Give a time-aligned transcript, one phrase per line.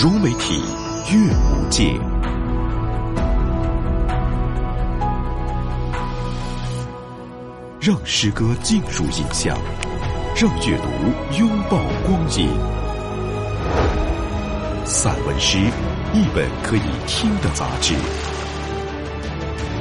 [0.00, 0.62] 融媒体
[1.10, 1.92] 阅无界，
[7.80, 9.58] 让诗歌进入影像，
[10.36, 12.48] 让阅读拥抱光影。
[14.84, 15.58] 散文诗，
[16.12, 17.92] 一本可以听的杂志，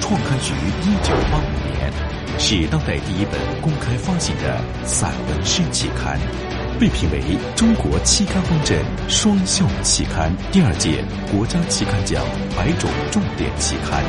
[0.00, 1.92] 创刊于一九八五年，
[2.38, 6.18] 是当代第一本公开发行的散文诗期刊。
[6.78, 7.20] 被评为
[7.56, 8.78] 中国期刊方阵
[9.08, 12.24] 双校期刊，第二届国家期刊奖
[12.56, 14.04] 百种重点期刊，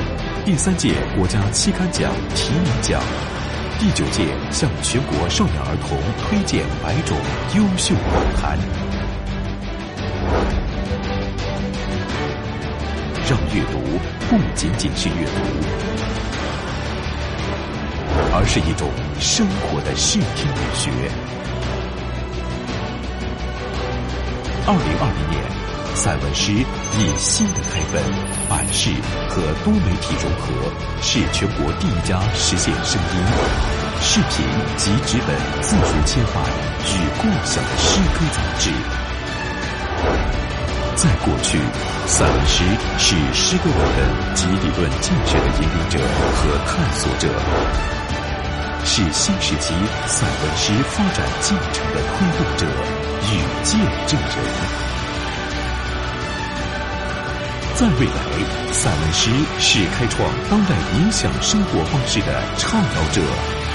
[0.46, 3.02] 第三届国家期刊奖提名奖，
[3.80, 7.18] 第九届向全国少年儿童推荐百种
[7.56, 8.60] 优秀报刊，
[13.28, 13.80] 让阅读
[14.30, 15.42] 不仅仅是阅读，
[18.32, 18.88] 而是一种
[19.20, 20.92] 生活的视听美学。
[24.70, 25.42] 二零二零年，
[25.96, 28.06] 散文诗以新的开本、
[28.48, 28.92] 版式
[29.28, 30.70] 和多媒体融合，
[31.02, 33.18] 是全国第一家实现声音、
[34.00, 34.46] 视频
[34.78, 36.46] 及纸本自主切换
[36.86, 38.70] 与共享的诗歌杂志。
[40.94, 41.58] 在过去，
[42.06, 42.62] 散文诗
[43.00, 45.98] 是诗歌文本及理论建设的引领者
[46.38, 47.28] 和探索者，
[48.86, 49.74] 是新时期
[50.08, 52.66] 散文诗发展进程的推动者。
[53.22, 53.32] 与
[53.64, 53.78] 见
[54.08, 54.38] 证人，
[57.76, 63.22] 在未来，散文诗是开创当代影响生活方式的倡导者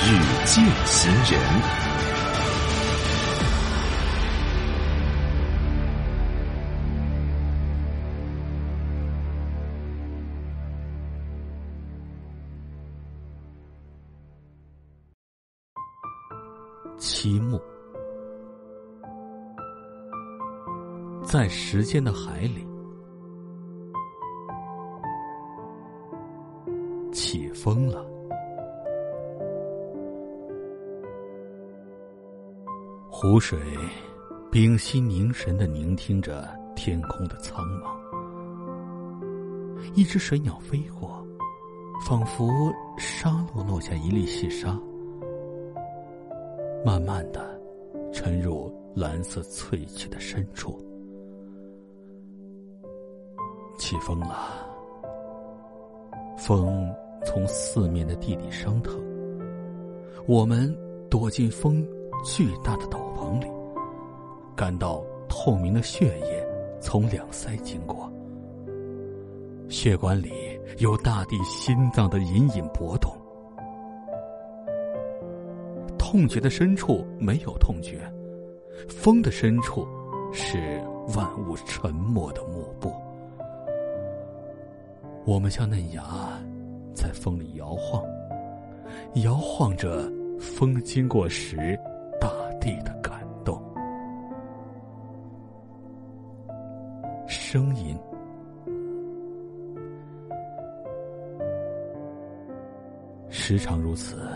[0.07, 1.94] 与践行人。
[16.99, 17.61] 期末。
[21.23, 22.67] 在时间的海里，
[27.13, 28.05] 起风了。
[33.11, 33.59] 湖水
[34.53, 36.47] 屏息凝神的聆听着
[36.77, 37.95] 天空的苍茫。
[39.95, 41.27] 一只水鸟飞过，
[42.07, 42.51] 仿佛
[42.99, 44.79] 沙漏落下一粒细沙，
[46.85, 47.41] 慢慢的
[48.13, 50.79] 沉入蓝色翠曲的深处。
[53.79, 54.67] 起风了，
[56.37, 56.89] 风
[57.25, 59.03] 从四面的地里升腾。
[60.27, 60.75] 我们
[61.11, 61.87] 躲进风
[62.23, 63.47] 巨大的斗篷里，
[64.55, 66.47] 感到透明的血液
[66.81, 68.13] 从两腮经过，
[69.69, 70.31] 血管里
[70.79, 73.11] 有大地心脏的隐隐搏动。
[76.15, 78.09] 痛觉的深处没有痛觉，
[78.89, 79.85] 风的深处
[80.33, 80.81] 是
[81.17, 82.93] 万物沉默的幕布。
[85.25, 86.05] 我们像嫩芽，
[86.95, 88.01] 在风里摇晃，
[89.25, 90.09] 摇晃着
[90.39, 91.77] 风经过时
[92.21, 92.29] 大
[92.61, 93.61] 地的感动。
[97.27, 97.99] 声音，
[103.31, 104.29] 时常如此，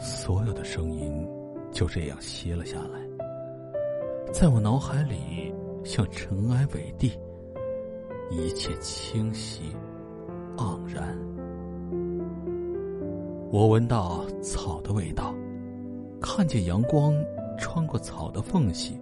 [0.00, 1.28] 所有的声音
[1.70, 2.98] 就这样歇了下来，
[4.32, 7.12] 在我脑海里像尘埃尾地。
[8.32, 9.74] 一切清晰、
[10.56, 11.18] 盎然。
[13.50, 15.34] 我闻到草的味道，
[16.20, 17.12] 看见阳光
[17.58, 18.98] 穿过草的缝隙，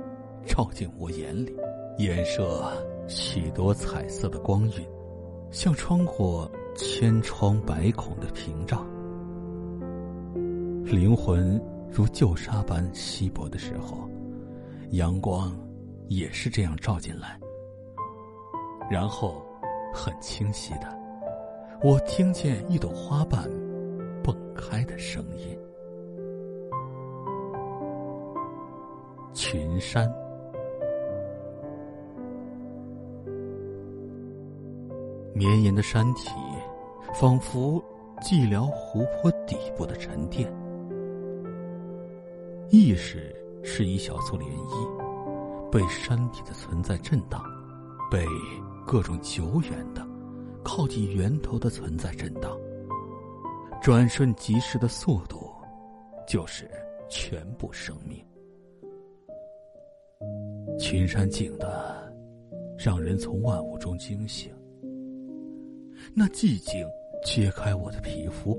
[0.47, 1.55] 照进我眼里，
[1.99, 2.73] 衍射
[3.07, 4.89] 许多彩色的光晕，
[5.51, 8.85] 像穿过千疮百孔的屏障。
[10.91, 11.61] 灵魂
[11.91, 14.09] 如旧沙般稀薄的时候，
[14.93, 15.55] 阳光
[16.09, 17.39] 也是这样照进来。
[18.91, 19.43] 然后，
[19.93, 20.99] 很清晰的，
[21.83, 23.47] 我听见一朵花瓣
[24.25, 25.59] 蹦开的声音。
[29.35, 30.11] 群山，
[35.35, 36.31] 绵延的山体，
[37.15, 37.83] 仿佛
[38.23, 40.51] 寂寥湖泊底部的沉淀。
[42.71, 47.43] 意识是一小簇涟漪，被山体的存在震荡，
[48.11, 48.25] 被。
[48.91, 50.03] 各种久远的、
[50.65, 52.59] 靠近源头的存在震荡，
[53.83, 55.53] 转瞬即逝的速度，
[56.27, 56.71] 就是
[57.07, 58.25] 全部生命。
[60.79, 62.11] 群山静的，
[62.79, 64.51] 让人从万物中惊醒。
[66.15, 66.89] 那寂静
[67.23, 68.59] 揭开我的皮肤，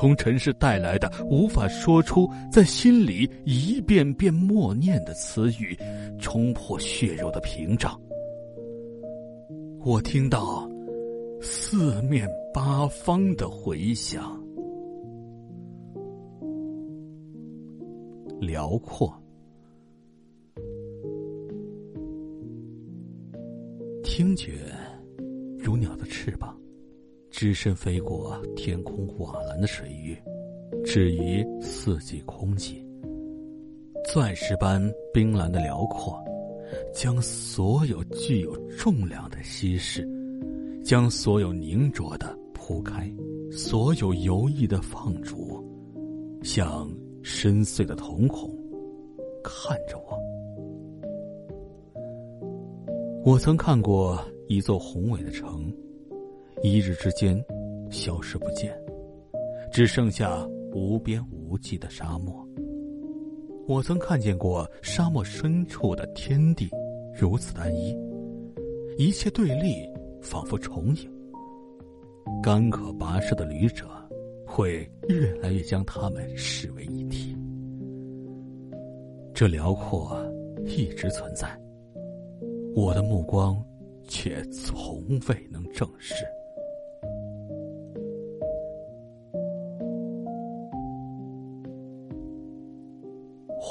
[0.00, 5.76] 从尘世带来的无法说出，在心里一遍遍默念的词语，
[6.18, 8.00] 冲破血肉的屏障。
[9.84, 10.66] 我听到
[11.42, 14.42] 四面八方的回响，
[18.40, 19.14] 辽阔。
[24.02, 24.52] 听觉
[25.58, 26.58] 如鸟的翅膀，
[27.30, 30.16] 只身飞过天空瓦蓝的水域，
[30.84, 32.84] 置于四季空气。
[34.12, 34.82] 钻石般
[35.12, 36.22] 冰蓝的辽阔。
[36.94, 40.08] 将所有具有重量的稀释，
[40.84, 43.12] 将所有凝浊的铺开，
[43.50, 45.60] 所有游弋的放逐，
[46.44, 46.88] 像
[47.22, 48.56] 深邃的瞳孔，
[49.42, 50.16] 看着我。
[53.24, 55.74] 我曾看过一座宏伟的城，
[56.62, 57.42] 一日之间
[57.90, 58.78] 消失不见，
[59.72, 62.46] 只剩下无边无际的沙漠。
[63.66, 66.68] 我曾看见过沙漠深处的天地
[67.18, 67.96] 如此单一，
[68.98, 69.88] 一切对立
[70.20, 71.10] 仿佛重影。
[72.42, 73.86] 干渴跋涉的旅者
[74.46, 77.34] 会越来越将他们视为一体。
[79.32, 80.14] 这辽阔
[80.66, 81.58] 一直存在，
[82.76, 83.56] 我的目光
[84.06, 86.26] 却从未能正视。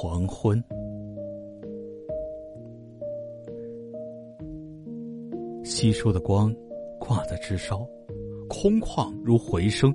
[0.01, 0.63] 黄昏，
[5.65, 6.55] 稀疏的光
[6.97, 7.85] 挂在枝梢，
[8.47, 9.93] 空旷如回声，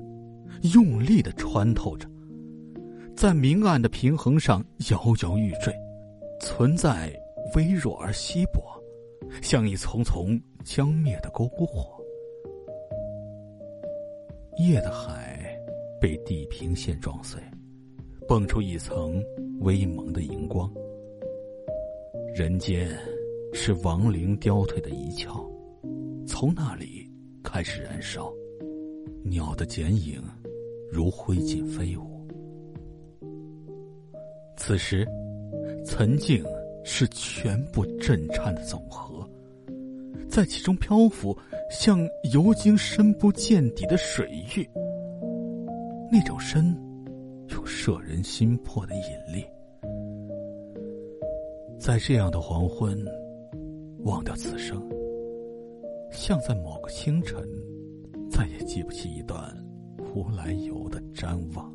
[0.75, 2.07] 用力的穿透着，
[3.17, 5.75] 在明暗的平衡上摇摇欲坠，
[6.39, 7.11] 存在
[7.57, 8.61] 微弱而稀薄，
[9.41, 11.99] 像一丛丛将灭的篝火。
[14.59, 15.59] 夜的海
[15.99, 17.41] 被地平线撞碎，
[18.27, 19.23] 蹦出一层。
[19.61, 20.71] 微蒙的荧光，
[22.35, 22.91] 人间
[23.55, 25.43] 是亡灵凋退的一窍，
[26.27, 27.11] 从那里
[27.43, 28.31] 开始燃烧。
[29.23, 30.23] 鸟的剪影
[30.93, 32.29] 如灰烬飞舞。
[34.59, 35.07] 此时，
[35.83, 36.45] 岑静
[36.85, 39.27] 是全部震颤的总和，
[40.29, 41.35] 在其中漂浮，
[41.71, 44.69] 像游经深不见底的水域。
[46.13, 46.77] 那种深，
[47.65, 49.45] 摄人心魄的引力。
[51.79, 52.97] 在这样的黄昏，
[54.05, 54.83] 忘掉此生，
[56.11, 57.43] 像在某个清晨，
[58.31, 59.55] 再也记不起一段
[60.15, 61.71] 无来由的瞻望。